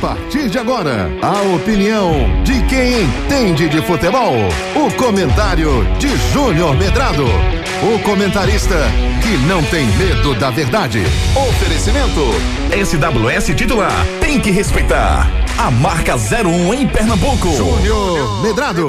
partir 0.00 0.48
de 0.48 0.58
agora, 0.58 1.10
a 1.20 1.42
opinião 1.54 2.12
de 2.42 2.62
quem 2.64 3.02
entende 3.02 3.68
de 3.68 3.82
futebol. 3.82 4.34
O 4.74 4.90
comentário 4.96 5.84
de 5.98 6.08
Júnior 6.32 6.74
Medrado. 6.74 7.26
O 7.82 7.98
comentarista 8.00 8.76
que 9.22 9.36
não 9.46 9.62
tem 9.64 9.86
medo 9.98 10.34
da 10.34 10.50
verdade. 10.50 11.02
Oferecimento: 11.36 12.32
SWS 12.72 13.54
titular. 13.54 14.06
Tem 14.20 14.40
que 14.40 14.50
respeitar. 14.50 15.30
A 15.58 15.70
marca 15.70 16.16
01 16.16 16.74
em 16.74 16.88
Pernambuco. 16.88 17.54
Júnior 17.54 18.42
Medrado. 18.42 18.86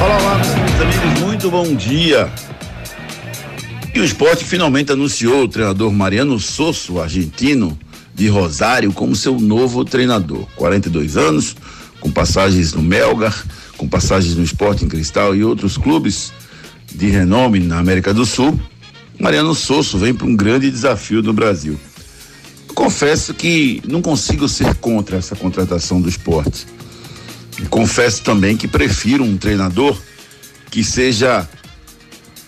Olá, 0.00 0.18
olá, 0.20 0.36
meus 0.38 0.80
amigos, 0.80 1.20
muito 1.20 1.50
bom 1.50 1.74
dia. 1.74 2.30
E 3.92 3.98
o 3.98 4.04
esporte 4.04 4.44
finalmente 4.44 4.92
anunciou 4.92 5.44
o 5.44 5.48
treinador 5.48 5.90
Mariano 5.90 6.38
Sosso, 6.38 7.00
argentino, 7.00 7.76
de 8.16 8.28
Rosário, 8.28 8.92
como 8.94 9.14
seu 9.14 9.38
novo 9.38 9.84
treinador. 9.84 10.46
42 10.56 11.18
anos, 11.18 11.54
com 12.00 12.10
passagens 12.10 12.72
no 12.72 12.82
Melgar, 12.82 13.44
com 13.76 13.86
passagens 13.86 14.34
no 14.34 14.42
Sporting 14.42 14.88
Cristal 14.88 15.36
e 15.36 15.44
outros 15.44 15.76
clubes 15.76 16.32
de 16.94 17.08
renome 17.08 17.60
na 17.60 17.78
América 17.78 18.14
do 18.14 18.24
Sul. 18.24 18.58
Mariano 19.20 19.54
Sosso 19.54 19.98
vem 19.98 20.14
para 20.14 20.26
um 20.26 20.34
grande 20.34 20.70
desafio 20.70 21.22
no 21.22 21.34
Brasil. 21.34 21.78
confesso 22.74 23.34
que 23.34 23.82
não 23.86 24.00
consigo 24.00 24.48
ser 24.48 24.74
contra 24.76 25.18
essa 25.18 25.36
contratação 25.36 26.00
do 26.00 26.08
esporte. 26.08 26.66
confesso 27.68 28.22
também 28.22 28.56
que 28.56 28.66
prefiro 28.66 29.24
um 29.24 29.36
treinador 29.36 29.96
que 30.70 30.82
seja 30.82 31.46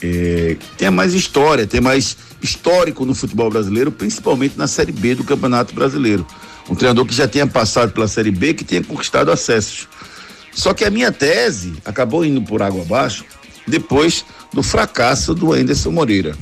é, 0.00 0.56
tenha 0.78 0.90
mais 0.90 1.12
história, 1.12 1.66
tenha 1.66 1.82
mais 1.82 2.16
histórico 2.42 3.04
no 3.04 3.14
futebol 3.14 3.50
brasileiro, 3.50 3.90
principalmente 3.90 4.56
na 4.56 4.66
Série 4.66 4.92
B 4.92 5.14
do 5.14 5.24
Campeonato 5.24 5.74
Brasileiro. 5.74 6.26
Um 6.68 6.74
treinador 6.74 7.06
que 7.06 7.14
já 7.14 7.26
tenha 7.26 7.46
passado 7.46 7.92
pela 7.92 8.06
Série 8.06 8.30
B, 8.30 8.54
que 8.54 8.64
tenha 8.64 8.82
conquistado 8.82 9.30
acessos. 9.30 9.88
Só 10.52 10.74
que 10.74 10.84
a 10.84 10.90
minha 10.90 11.12
tese 11.12 11.74
acabou 11.84 12.24
indo 12.24 12.42
por 12.42 12.62
água 12.62 12.82
abaixo 12.82 13.24
depois 13.66 14.24
do 14.52 14.62
fracasso 14.62 15.34
do 15.34 15.52
Anderson 15.52 15.90
Moreira. 15.90 16.36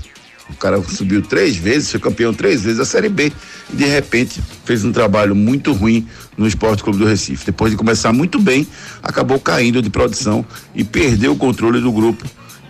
O 0.48 0.55
cara 0.55 0.81
subiu 0.83 1.23
três 1.23 1.56
vezes, 1.56 1.91
foi 1.91 1.99
campeão 1.99 2.33
três 2.33 2.62
vezes 2.62 2.78
da 2.78 2.84
Série 2.84 3.09
B 3.09 3.33
e 3.73 3.77
de 3.77 3.84
repente 3.84 4.41
fez 4.65 4.84
um 4.84 4.93
trabalho 4.93 5.34
muito 5.34 5.73
ruim 5.73 6.06
no 6.37 6.47
Esporte 6.47 6.84
Clube 6.84 7.01
do 7.01 7.05
Recife. 7.05 7.47
Depois 7.47 7.73
de 7.73 7.77
começar 7.77 8.12
muito 8.12 8.39
bem, 8.39 8.67
acabou 9.03 9.41
caindo 9.41 9.83
de 9.83 9.91
produção 9.91 10.47
e 10.75 10.84
perdeu 10.84 11.33
o 11.33 11.37
controle 11.37 11.81
do 11.81 11.91
grupo 11.91 12.25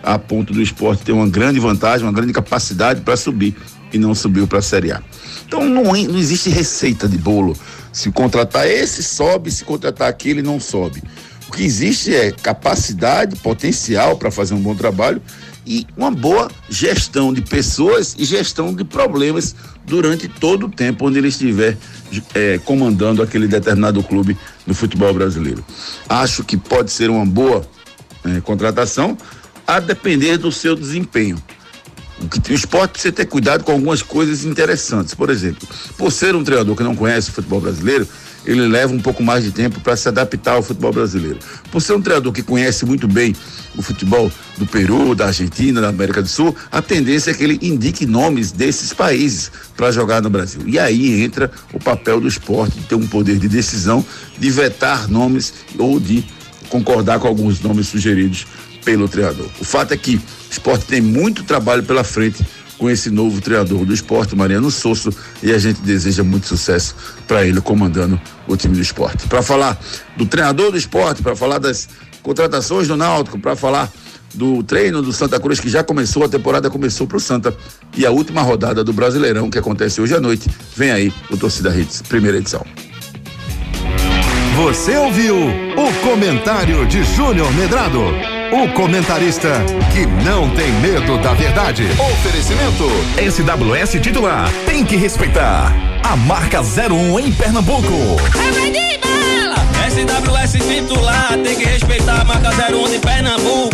a 0.07 0.17
ponto 0.17 0.53
do 0.53 0.61
esporte 0.61 1.03
ter 1.03 1.11
uma 1.11 1.27
grande 1.27 1.59
vantagem, 1.59 2.05
uma 2.05 2.13
grande 2.13 2.31
capacidade 2.31 3.01
para 3.01 3.17
subir 3.17 3.53
e 3.91 3.97
não 3.97 4.15
subiu 4.15 4.47
para 4.47 4.59
a 4.59 4.61
Série 4.61 4.91
A. 4.91 5.01
Então 5.45 5.65
não, 5.65 5.83
não 5.83 6.17
existe 6.17 6.49
receita 6.49 7.09
de 7.09 7.17
bolo. 7.17 7.57
Se 7.91 8.09
contratar 8.11 8.65
esse, 8.67 9.03
sobe, 9.03 9.51
se 9.51 9.65
contratar 9.65 10.07
aquele, 10.07 10.41
não 10.41 10.61
sobe. 10.61 11.03
O 11.49 11.51
que 11.51 11.63
existe 11.63 12.15
é 12.15 12.31
capacidade, 12.31 13.35
potencial 13.37 14.17
para 14.17 14.31
fazer 14.31 14.53
um 14.53 14.61
bom 14.61 14.75
trabalho 14.75 15.21
e 15.65 15.85
uma 15.97 16.09
boa 16.09 16.49
gestão 16.69 17.33
de 17.33 17.41
pessoas 17.41 18.15
e 18.17 18.23
gestão 18.23 18.73
de 18.73 18.85
problemas 18.85 19.55
durante 19.85 20.29
todo 20.29 20.67
o 20.67 20.69
tempo 20.69 21.05
onde 21.05 21.17
ele 21.17 21.27
estiver 21.27 21.77
é, 22.33 22.57
comandando 22.59 23.21
aquele 23.21 23.47
determinado 23.47 24.01
clube 24.03 24.37
no 24.65 24.73
futebol 24.73 25.13
brasileiro. 25.13 25.65
Acho 26.07 26.45
que 26.45 26.55
pode 26.55 26.91
ser 26.91 27.09
uma 27.09 27.25
boa 27.25 27.67
é, 28.23 28.39
contratação, 28.41 29.17
a 29.67 29.81
depender 29.81 30.37
do 30.37 30.51
seu 30.51 30.75
desempenho. 30.75 31.37
O 32.19 32.53
esporte 32.53 32.93
precisa 32.93 33.11
ter 33.11 33.25
cuidado 33.25 33.63
com 33.63 33.73
algumas 33.73 34.01
coisas 34.01 34.43
interessantes. 34.43 35.13
Por 35.13 35.29
exemplo, 35.29 35.67
por 35.97 36.11
ser 36.11 36.35
um 36.35 36.43
treinador 36.43 36.75
que 36.75 36.81
não 36.81 36.95
conhece 36.95 37.29
o 37.29 37.33
futebol 37.33 37.61
brasileiro, 37.61 38.07
ele 38.43 38.65
leva 38.67 38.93
um 38.93 38.99
pouco 38.99 39.21
mais 39.21 39.43
de 39.43 39.51
tempo 39.51 39.79
para 39.81 39.95
se 39.95 40.07
adaptar 40.07 40.53
ao 40.53 40.63
futebol 40.63 40.93
brasileiro. 40.93 41.37
Por 41.69 41.81
ser 41.81 41.93
um 41.93 42.01
treinador 42.01 42.31
que 42.31 42.41
conhece 42.41 42.85
muito 42.85 43.07
bem 43.07 43.35
o 43.75 43.81
futebol 43.81 44.31
do 44.57 44.65
Peru, 44.65 45.13
da 45.13 45.27
Argentina, 45.27 45.81
da 45.81 45.89
América 45.89 46.21
do 46.21 46.29
Sul, 46.29 46.55
a 46.71 46.81
tendência 46.81 47.31
é 47.31 47.33
que 47.33 47.43
ele 47.43 47.59
indique 47.61 48.05
nomes 48.05 48.51
desses 48.51 48.93
países 48.93 49.51
para 49.75 49.91
jogar 49.91 50.21
no 50.21 50.29
Brasil. 50.29 50.61
E 50.65 50.79
aí 50.79 51.21
entra 51.21 51.51
o 51.73 51.79
papel 51.79 52.21
do 52.21 52.27
esporte 52.27 52.79
de 52.79 52.85
ter 52.85 52.95
um 52.95 53.05
poder 53.05 53.37
de 53.37 53.49
decisão, 53.49 54.03
de 54.39 54.49
vetar 54.49 55.07
nomes 55.07 55.53
ou 55.77 55.99
de 55.99 56.25
concordar 56.69 57.19
com 57.19 57.27
alguns 57.27 57.61
nomes 57.61 57.87
sugeridos 57.87 58.45
pelo 58.87 59.09
treinador. 59.09 59.47
O 59.59 59.65
fato 59.65 59.93
é 59.93 59.97
que 59.97 60.15
o 60.15 60.21
esporte 60.49 60.85
tem 60.85 61.01
muito 61.01 61.43
trabalho 61.43 61.83
pela 61.83 62.05
frente 62.05 62.47
com 62.77 62.89
esse 62.89 63.09
novo 63.09 63.41
treinador 63.41 63.83
do 63.83 63.93
esporte, 63.93 64.33
Mariano 64.33 64.71
Sosso, 64.71 65.09
e 65.43 65.51
a 65.51 65.57
gente 65.57 65.81
deseja 65.81 66.23
muito 66.23 66.47
sucesso 66.47 66.95
para 67.27 67.45
ele 67.45 67.59
comandando 67.59 68.19
o 68.47 68.55
time 68.55 68.75
do 68.75 68.81
esporte. 68.81 69.27
Para 69.27 69.41
falar 69.41 69.77
do 70.15 70.25
treinador 70.25 70.71
do 70.71 70.77
esporte, 70.77 71.21
para 71.21 71.35
falar 71.35 71.57
das 71.57 71.89
contratações 72.23 72.87
do 72.87 72.95
Náutico, 72.95 73.37
para 73.37 73.57
falar 73.57 73.91
do 74.33 74.63
treino 74.63 75.01
do 75.01 75.11
Santa 75.11 75.37
Cruz 75.37 75.59
que 75.59 75.67
já 75.67 75.83
começou, 75.83 76.23
a 76.23 76.29
temporada 76.29 76.69
começou 76.69 77.05
para 77.05 77.17
o 77.17 77.19
Santa 77.19 77.53
e 77.97 78.05
a 78.05 78.11
última 78.11 78.41
rodada 78.41 78.85
do 78.85 78.93
Brasileirão 78.93 79.49
que 79.49 79.57
acontece 79.57 79.99
hoje 79.99 80.15
à 80.15 80.21
noite. 80.21 80.49
Vem 80.77 80.91
aí 80.91 81.13
o 81.29 81.35
Torcida 81.35 81.75
Hits, 81.77 82.03
primeira 82.03 82.37
edição. 82.37 82.65
Você 84.55 84.95
ouviu 84.95 85.35
o 85.35 86.07
comentário 86.07 86.87
de 86.87 87.03
Júnior 87.03 87.51
Medrado. 87.53 88.36
O 88.51 88.67
comentarista 88.73 89.49
que 89.91 90.05
não 90.23 90.49
tem 90.51 90.71
medo 90.73 91.17
da 91.17 91.33
verdade. 91.33 91.83
Oferecimento 91.99 92.85
SWS 93.17 94.01
titular. 94.01 94.49
Tem 94.65 94.85
que 94.85 94.95
respeitar. 94.95 95.73
A 96.03 96.15
marca 96.15 96.61
01 96.61 97.19
em 97.19 97.31
Pernambuco. 97.31 98.17
SWS 99.89 100.65
titular. 100.65 101.37
Tem 101.43 101.55
que 101.55 101.65
respeitar 101.65 102.21
a 102.21 102.23
marca 102.23 102.49
01 102.49 102.89
de 102.89 102.99
Pernambuco. 102.99 103.69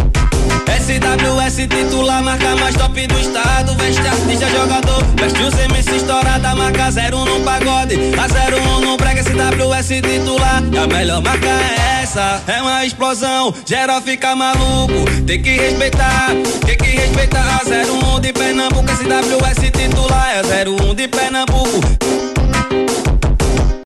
SWS 0.65 1.67
titular, 1.67 2.23
marca 2.23 2.55
mais 2.55 2.75
top 2.75 3.07
do 3.07 3.19
estado. 3.19 3.75
Veste 3.75 4.07
artista, 4.07 4.49
jogador. 4.49 5.03
Veste 5.19 5.43
os 5.43 5.53
MC 5.59 5.95
estourada, 5.97 6.55
marca 6.55 6.89
01 6.89 7.25
no 7.25 7.39
pagode. 7.41 7.95
A 8.17 8.25
01 8.57 8.81
no 8.81 8.97
brega, 8.97 9.21
SWS 9.21 10.01
titular. 10.01 10.63
E 10.71 10.77
a 10.77 10.87
melhor 10.87 11.21
marca 11.21 11.47
é 11.47 11.82
É 12.15 12.61
uma 12.61 12.85
explosão, 12.85 13.51
geral 13.65 13.99
fica 13.99 14.35
maluco. 14.35 14.93
Tem 15.25 15.41
que 15.41 15.49
respeitar, 15.49 16.29
tem 16.63 16.77
que 16.77 16.89
respeitar. 16.91 17.61
A 17.61 18.17
01 18.17 18.19
de 18.21 18.31
Pernambuco, 18.31 18.87
SWS 18.87 19.71
titular. 19.71 20.29
É 20.29 20.69
01 20.69 20.93
de 20.93 21.07
Pernambuco. 21.07 21.92